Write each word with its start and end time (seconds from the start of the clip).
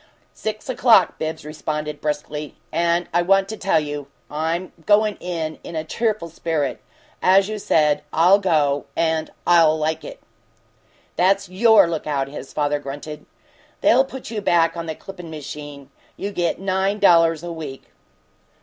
"Six 0.33 0.67
o'clock," 0.67 1.19
Bibbs 1.19 1.45
responded, 1.45 2.01
briskly. 2.01 2.55
"And 2.71 3.07
I 3.13 3.21
want 3.21 3.47
to 3.49 3.55
tell 3.55 3.79
you 3.79 4.07
I'm 4.31 4.73
going 4.87 5.15
in 5.17 5.59
a 5.63 5.83
'cheerful 5.83 6.27
spirit.' 6.29 6.81
As 7.21 7.47
you 7.47 7.59
said, 7.59 8.01
I'll 8.11 8.39
go 8.39 8.85
and 8.95 9.29
I'll 9.45 9.77
'like 9.77 10.03
it'!" 10.03 10.19
"That's 11.17 11.49
YOUR 11.49 11.85
lookout!" 11.87 12.29
his 12.29 12.51
father 12.51 12.79
grunted. 12.79 13.27
"They'll 13.81 14.03
put 14.03 14.31
you 14.31 14.41
back 14.41 14.75
on 14.75 14.87
the 14.87 14.95
clippin' 14.95 15.29
machine. 15.29 15.91
You 16.17 16.31
get 16.31 16.57
nine 16.59 16.97
dollars 16.97 17.43
a 17.43 17.51
week." 17.51 17.83